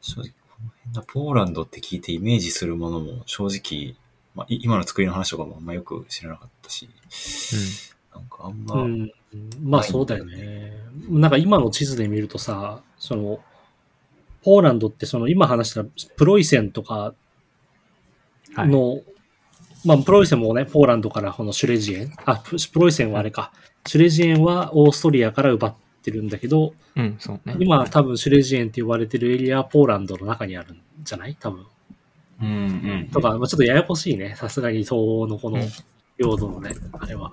[0.00, 3.96] 正直、この辺だ、ポーランドって聞いてイメージするものも正直、
[4.36, 6.88] まあ、い今の作りの話とかもあんまよく知らなかったし、
[8.14, 9.12] なんかあんま、うん。
[9.60, 10.72] まあそうだよね。
[11.08, 13.40] なんか今の地図で見るとさ、その、
[14.42, 15.84] ポーランドってその今話した
[16.16, 17.14] プロイセンとか
[18.54, 18.68] はい。
[18.68, 19.00] の、
[19.84, 23.52] まあプロイセンもね、ポーランドからこのシュレジエン、あ、ププロイセンはあれか。
[23.86, 27.56] シュレジエンはオーストリアから奪ってるんだけど、うん、そうね。
[27.58, 31.36] 今多分シュレジエンって呼ばれてるエリアはポーランドの中にあるんじゃない？
[31.40, 31.66] 多分。
[32.42, 32.50] うんう
[33.06, 33.08] ん。
[33.10, 34.34] とか、まあ、ちょっとややこしいね。
[34.36, 35.68] さすがに東欧のこのうん
[36.18, 37.32] 領土のね、あれは。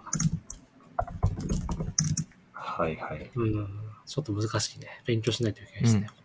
[2.53, 3.29] はいはい。
[3.35, 3.67] うん。
[4.05, 4.87] ちょっと難しいね。
[5.05, 5.99] 勉強しないといけないですね。
[5.99, 6.18] 勉強しなきゃなんだ。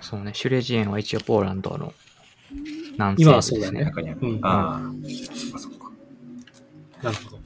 [0.00, 0.32] そうね。
[0.34, 1.92] シュレジエンは一応ポーランドの
[2.92, 4.20] 南西今は部ですそうだね中にある。
[4.22, 4.80] うんああ、
[5.34, 5.90] そっかそっか。
[7.02, 7.36] なるほど。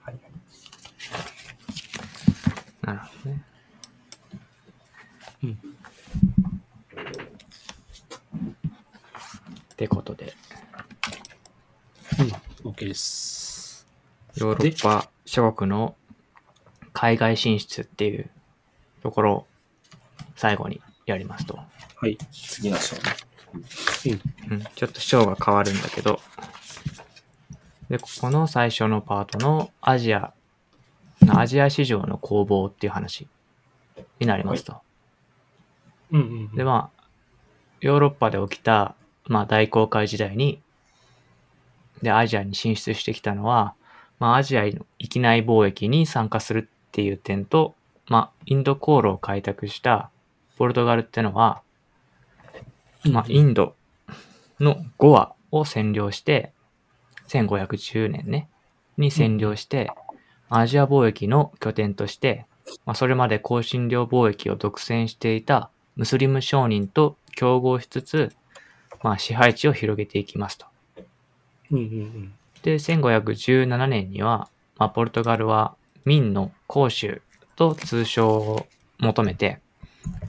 [0.00, 0.16] はいはい。
[2.82, 3.42] なるほどね。
[5.42, 5.50] うん。
[5.50, 5.56] っ
[9.76, 10.34] てことで、
[12.64, 12.70] うん。
[12.70, 13.86] OK です。
[14.36, 15.96] ヨーロッパ諸国の
[16.92, 18.30] 海外進出っていう
[19.02, 19.46] ところを
[20.36, 21.58] 最後にやりますと。
[21.96, 22.16] はい。
[22.32, 23.02] 次の章ね。
[24.50, 26.20] うん、ちょっと章が変わるんだけど、
[27.88, 30.32] で、ここの最初のパートのアジア、
[31.28, 33.26] アジア市場の攻防っていう話
[34.20, 34.80] になりますと。
[36.12, 36.54] うんうんうん。
[36.54, 37.04] で、まあ、
[37.80, 38.94] ヨーロッパで起きた、
[39.26, 40.62] まあ、大航海時代に、
[42.00, 43.74] で、アジアに進出してきたのは、
[44.20, 47.74] まあ、アジアの域内貿易に参加するっていう点と、
[48.08, 50.10] まあ、インド航路を開拓した
[50.58, 51.62] ポルトガルってのは、
[53.04, 53.76] まあ、インド
[54.58, 56.52] のゴアを占領して、
[57.28, 58.48] 1510年ね、
[58.98, 59.92] に占領して、
[60.48, 62.44] アジア貿易の拠点として、
[62.84, 68.32] まあ、それまで香辛料貿易を独占していたムスリム商人と競合しつつ、
[69.02, 70.66] まあ、支配地を広げていきますと。
[71.70, 72.32] うんうんうん。
[72.62, 77.22] で、1517年には、まあ、ポルトガルは明の公州
[77.56, 78.66] と通称を
[78.98, 79.60] 求めて、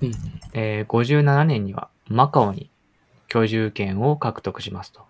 [0.02, 0.12] うん
[0.54, 2.70] えー57年にはマカオに
[3.28, 5.02] 居住権を獲得しますと。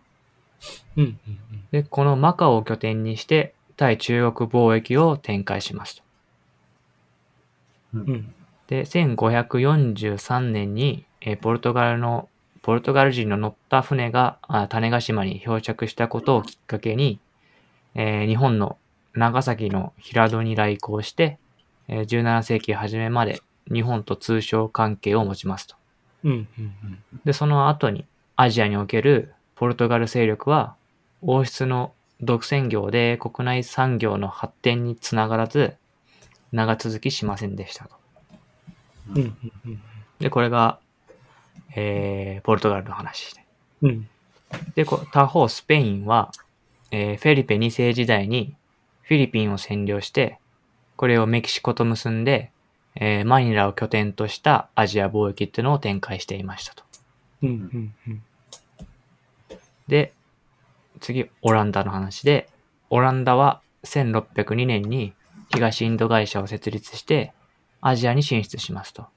[0.98, 1.40] うんうん
[1.72, 6.04] で、このマカオを拠点にして、対中国貿易を展開しますと。
[7.96, 8.02] うん。
[8.02, 8.34] うん。
[8.68, 12.28] で、1543年に、えーポルトガルの、
[12.62, 17.20] ポルトガル人の乗った船があ種子島に漂着したことをきっかけに、
[17.96, 18.78] えー日本の
[19.14, 21.38] 長崎の平戸に来航して、
[21.88, 25.76] えー17世紀初めまで日本と通商関係を持ちますと。
[26.24, 27.00] うんうんうん。
[27.26, 30.76] で、その後にアジアにおけるポルトガル勢力は
[31.22, 35.76] 王室の独占業で国内産業の発展につながらず、
[36.52, 37.96] 長続きしませんでしたと。
[39.10, 39.82] うんうんうん
[40.20, 40.80] で、これが、
[41.76, 43.44] えー、ポルトガルの話で。
[43.82, 44.08] うん。
[44.76, 46.32] で、こ他方、スペインは、
[46.92, 48.56] えーフェリペ2世時代に
[49.12, 50.40] フィリピンを占領して、
[50.96, 52.50] これをメキシコと結んで、
[52.96, 56.86] えーマニラを拠点としたアジア貿易っていうのを展開していましたと。
[57.44, 58.24] うんうんうん。
[59.90, 60.14] で、
[61.02, 62.48] 次、オランダの話で、
[62.90, 65.12] オランダは1602年に
[65.54, 67.34] 東インド会社を設立して、
[67.82, 69.08] アジアに進出しますと。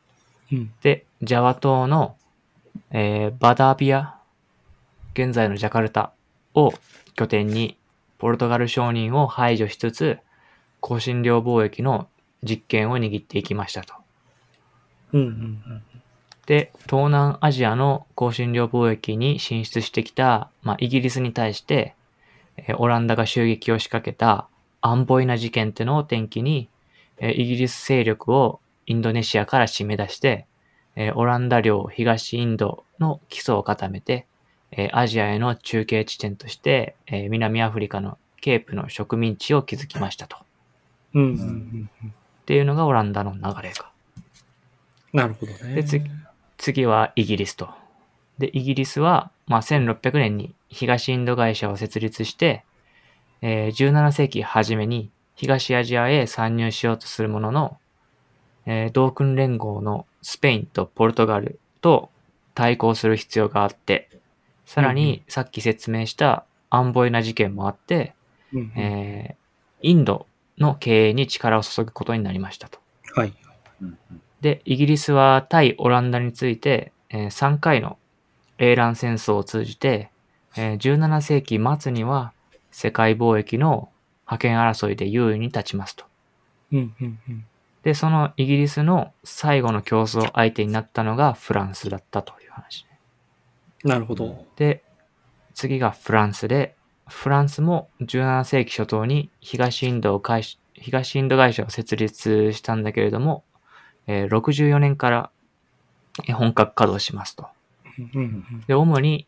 [0.50, 2.16] うんで、ジャワ島の、
[2.90, 4.16] えーバダビア、
[5.12, 6.11] 現在のジャカルタ
[6.52, 6.74] を
[7.14, 7.76] 拠点に、
[8.24, 10.18] ポルトガル商人を排除しつつ、
[10.80, 12.08] 香辛料貿易の
[12.42, 13.92] 実権を握っていきましたと。
[15.12, 15.82] うんうん
[16.46, 21.94] で、東南アジアの香辛料貿易に進出してきた、まあ、イギリスに対して、
[22.56, 24.48] えーオランダが襲撃を仕掛けた
[24.80, 26.70] アンボイナ事件っていうのを転機に、
[27.18, 30.46] えーイギリス勢力をインドネシアから締め出して、
[30.96, 34.24] えーオランダ領東インドの基礎を固めて、
[34.76, 40.37] えーアジアへの中継地点として、えー南アフリカのケープの植民地を築きましたと。
[40.37, 40.40] っ
[41.14, 41.22] うん。
[41.22, 42.14] うんうんうんうん。
[42.46, 43.90] ていうのがオランダの流れか。
[45.12, 45.76] なるほどね。
[45.76, 46.10] で、次、
[46.58, 47.70] 次はイギリスと。
[48.38, 52.64] で、イギリスは、まあ、1600年に東インド会社を設立して、
[53.42, 57.78] えー17世紀初めに東アジアへ参入しようとするものの、
[58.66, 62.10] えー同訓連合のスペインとポルトガルと
[62.54, 64.08] 対抗する必要があって、
[64.66, 68.14] さらにさっき説明したアンボイナ事件もあって、
[68.53, 69.44] うんうんえー
[69.87, 72.79] インドの経営に力を注ぐことになりましたと。
[73.14, 73.35] はい。
[74.40, 77.98] で、イギリスは対オランダについて、えー3回の
[78.57, 80.11] 英蘭戦争を通じて、
[80.57, 82.33] えー17世紀末には
[82.70, 83.90] 世界貿易の
[84.24, 86.07] 覇権争いで優位に立ちますと。
[86.72, 87.44] うんうんうん。
[87.83, 92.93] で、そのイギリスの最後の競争相手になったのがフランスだったという話ね。
[93.85, 94.47] なるほど。
[94.57, 94.83] で、
[95.55, 96.75] 次がフランスで、
[97.07, 103.44] フランスも17世紀初頭に東インドを会し東インド会社を設立したんだけれども、
[104.07, 105.31] えー64年から
[106.27, 107.47] えー本格稼働しますと。
[108.66, 109.27] で、主に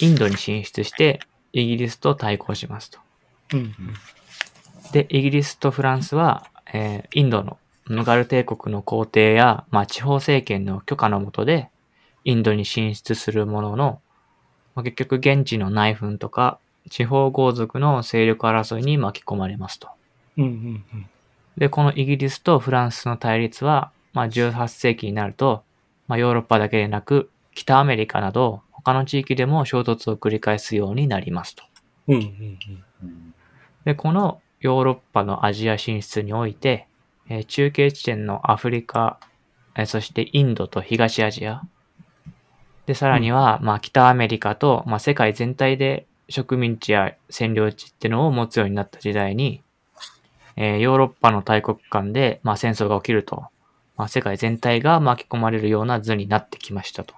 [0.00, 1.20] インドに進出して
[1.52, 3.00] イギリスと対抗しますと。
[4.92, 11.70] で、イギリスとフランスは、えーインドのムガル帝国の皇帝や、まあ、地方政権の許可のもとで、
[12.26, 14.00] インドに進出するものの、
[14.74, 16.58] まあ、結局現地の内紛とか、
[16.90, 19.88] 地方豪族の勢力争いに巻き込まれますと。
[20.36, 20.50] うんうん
[20.92, 21.06] うん。
[21.56, 25.62] で、このイギリスとフランスの対立は、まあ、18世紀になると、
[26.08, 31.62] まあ、ヨーロッパだけでなく、北アメリカなど、他の地域でも衝突を繰り返すようになりますと。
[32.08, 32.84] うんうんうん。
[33.04, 33.34] うん
[33.84, 36.88] で、このヨーロッパのアジア進出において、
[37.28, 39.20] えー中継地点のアフリカ、
[39.76, 41.62] えーそしてインドと東アジア、
[42.86, 49.62] で、さらには、まあ、北アメリカと、まあ、世界全体で植民地や占領地っていうのを持つようになった時代に、
[50.56, 53.46] えーヨーロッパの大国間で、まあ、戦争が起きると、
[53.96, 57.14] まあ、世界全体が巻き込まれるような図になってきましたと。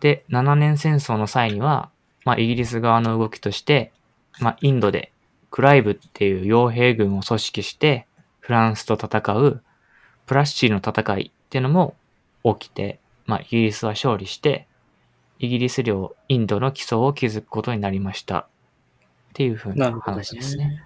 [0.00, 1.90] で、7年戦争の際には、
[2.24, 3.92] まあ、イギリス側の動きとして、
[4.40, 5.12] まあ、インドで
[5.50, 8.06] クライブっていう傭兵軍を組織して、
[8.40, 9.62] フランスと戦う
[10.26, 11.94] プラッシーの戦いっていうのも
[12.44, 14.66] 起きて、まあ、イギリスは勝利して、
[15.38, 18.38] イギリス領インドの基礎を築くことになりました。
[18.38, 18.46] っ
[19.34, 20.00] ていう風なな。
[20.00, 20.82] 話ですね。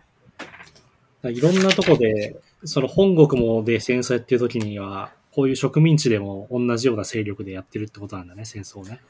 [1.23, 9.01] いろんなとこで、その本国もで戦争やってる時には、こういう植民地でも同じような勢力でやってるってことなんだね、戦争ね。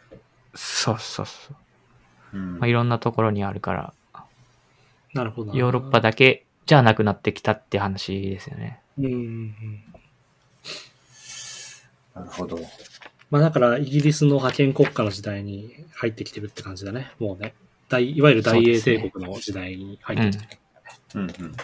[0.55, 1.55] そうそうそ
[2.33, 2.37] う。
[2.37, 3.95] うんまあ、いろんなところにあるから、
[5.14, 5.59] なるほどな。
[5.59, 8.81] ヨーロッパだけじゃなくなってきたって話ですよね。
[8.99, 9.85] うんうんうん。
[12.14, 12.59] なるほど。
[13.31, 17.12] まあだから、イギリスの覇権国家の時代に入ってきてるって感じだね。
[17.18, 17.55] もうね。
[17.89, 20.61] 大いわゆる大英帝国の時代に入ってきてる。
[21.14, 21.57] うんうん。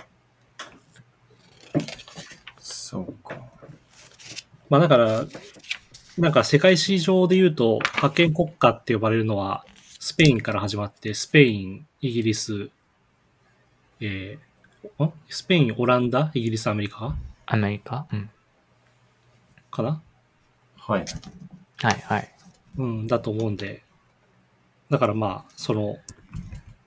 [2.59, 3.37] そうか。
[4.69, 5.25] まあだから、
[6.19, 9.64] なんか世界史上で言うと、覇権国家って呼ばれるのは、
[10.01, 12.71] スペインから始まって、スペイン、イギリス、
[14.01, 15.12] えー、ん？
[15.29, 17.17] スペイン、オランダ、イギリス、アメリカ？
[17.47, 18.07] アメリカ？
[18.12, 18.31] うん。
[19.71, 20.03] かな？
[20.77, 21.05] はい。
[21.83, 22.35] はいはい。
[22.79, 23.83] うん、だと思うんで。
[24.91, 25.97] だからまあ、その、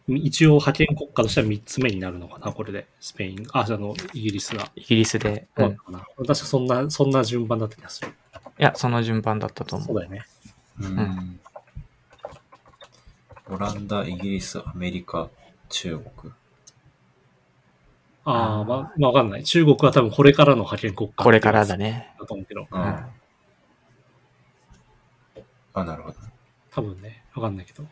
[0.07, 2.87] 一応覇権国家としては3つ目になるのかな、これで。
[2.99, 4.71] スペイン、あ、あの、イギリスが。
[4.75, 5.47] イギリスで。
[5.57, 5.63] う。
[5.63, 8.09] うんんかな確かそんな、そんな順番だった気がする。
[8.59, 9.87] いや、その順番だったと思う。
[9.87, 10.25] そうだよね。
[10.81, 11.39] うんん
[13.51, 15.29] オランダ、イギリス、アメリカ、
[15.69, 16.33] 中国。
[18.25, 19.43] ああ、まあわかんない。
[19.43, 21.23] 中国は多分これからの覇権国家。
[21.23, 21.77] これからだ。
[21.77, 22.13] ね。
[22.19, 22.67] だと思うけど。
[22.69, 23.05] うん。
[25.73, 26.17] あ、なるほど。
[26.71, 27.23] 多分ね。
[27.35, 27.85] わかんないけど。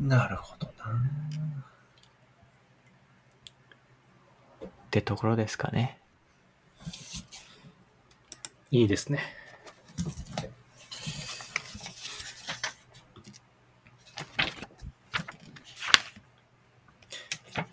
[0.00, 0.84] なるほどな。
[4.64, 5.98] ってところですかね。
[8.70, 9.20] いいですね。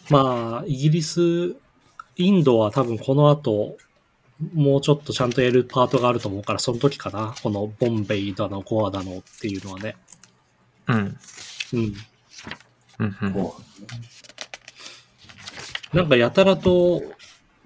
[0.09, 1.55] まあ、イギリス、
[2.15, 3.77] インドは多分この後、
[4.53, 7.33] もうちょっとちゃんとやるパートがあると思うから、その時かな。
[7.41, 9.95] このボンベイだの、ゴアだのっていうのはね。
[10.87, 11.17] うん。
[11.73, 11.93] うん。
[12.99, 13.33] うんうん。
[13.33, 13.61] こ
[15.93, 17.01] なんかやたらと、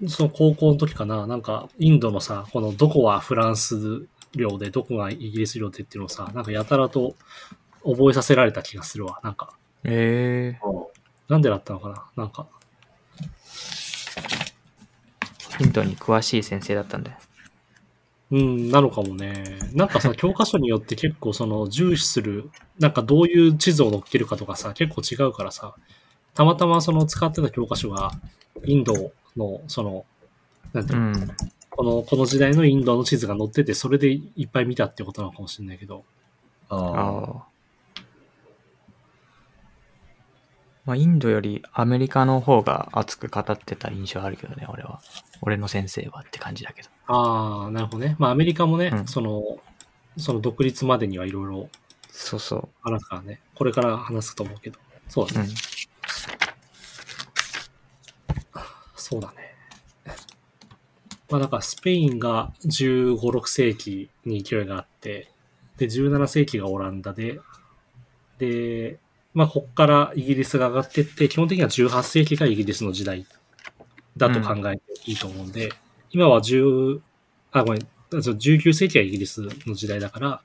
[0.08, 7.14] その高校の時かな、なんかインドのさ、このどこはフランス領で、どこがイギリス領でっていうのをさ、なんかやたらと
[7.84, 9.20] 覚えさせられた気がするわ。
[9.22, 9.52] なんか、
[9.84, 10.92] えうこ
[11.28, 14.41] なんでだったのかななんか、ー、
[15.58, 17.16] ヒントに詳しい先生だったんだよ。
[18.32, 19.58] うん、なのかもね。
[19.74, 25.74] なんかさ、 教科書によって結構その重視する、なんかどういう地図を載っけるかとかさ、結構違うからさ、
[26.34, 28.12] たまたまその使ってた教科書が、
[28.64, 30.06] インドの、その、
[30.72, 31.26] なんていうの、うん。
[31.68, 36.04] この、この時代のインドの地図が載ってて、それでいっぱい見たってことなのかもしれないけど。
[36.70, 36.80] ああ。
[36.80, 37.52] ああ。
[40.84, 45.00] まあ、インドよりアメリカの方が熱く語ってた印象あるけどね、俺は。
[45.40, 46.88] 俺の先生はって感じだけど。
[47.06, 48.16] ああ、なるほどね。
[48.18, 49.58] まあアメリカもね、うんその、
[50.16, 51.68] その独立までにはいろいろ
[52.12, 53.40] そうそあるからね。
[53.54, 54.78] これから話すと思うけど。
[55.08, 55.44] そうだう。
[55.44, 55.52] うね。
[55.52, 55.56] ん。
[58.96, 59.54] そうだね。
[61.30, 65.30] まあだからスペインが15、6世紀に勢いがあって、
[65.78, 67.40] で、17世紀がオランダで、
[68.38, 68.98] で、
[69.34, 73.26] まあこっからイギリスが上がってって、基本的には18世紀がイギリスの時代
[74.16, 75.70] だと考えていいと思うんで、
[76.10, 77.00] 今は10、
[77.52, 80.42] あ、ごめん、そう19世紀はイギリスの時代だから、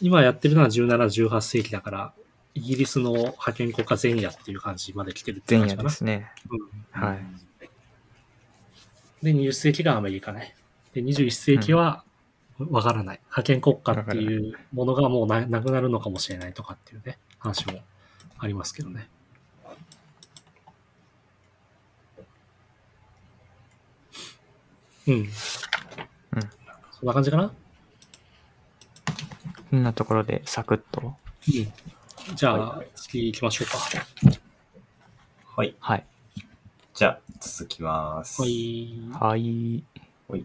[0.00, 2.12] 今やってるのは17、18世紀だから、
[2.54, 5.90] イギリスの覇権国家前夜っていう感じまで来てるって前夜感じかな。
[5.90, 6.30] ですね。
[6.50, 7.18] うんはい。
[9.22, 10.54] で、20世紀がアメリカね。
[10.92, 12.04] で、21世紀は、
[12.58, 13.20] わからない。
[13.28, 17.80] 覇権国家っていうものがもうななくなるのかもしれないとかっていうね、話も
[18.38, 19.08] ありますけどね。
[25.08, 25.28] うん。
[26.92, 27.52] そんな感じかな？
[29.70, 31.00] こんなところでサクッと。
[31.48, 31.72] うん。
[32.36, 33.78] じゃあ、次行きましょうか。
[35.56, 35.74] はい。
[35.80, 36.06] はい。
[36.94, 38.40] じゃあ、続きます。
[38.40, 38.94] はい。
[39.10, 39.82] はい。
[40.28, 40.44] はい